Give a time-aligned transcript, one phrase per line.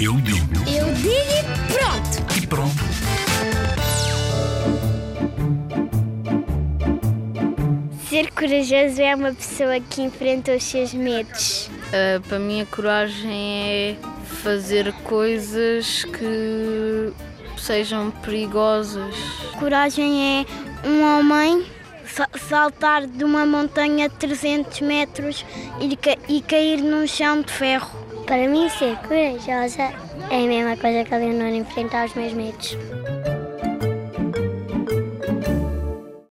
[0.00, 2.36] Eu digo Eu digo e pronto.
[2.36, 2.86] e pronto.
[8.08, 11.68] Ser corajoso é uma pessoa que enfrenta os seus medos.
[11.88, 13.96] Uh, para mim, a coragem é
[14.42, 17.12] fazer coisas que
[17.58, 19.14] sejam perigosas.
[19.58, 20.40] Coragem
[20.84, 21.66] é um homem
[22.48, 25.44] saltar de uma montanha de 300 metros
[25.80, 27.90] e, ca- e cair num chão de ferro.
[28.26, 29.82] Para mim, ser corajosa
[30.30, 32.76] é a mesma coisa que a Leonor enfrentar os meus medos.